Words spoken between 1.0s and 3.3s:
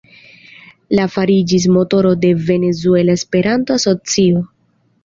fariĝis motoro de Venezuela